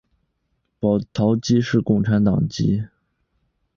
[0.79, 2.85] 保陶基是共和党籍。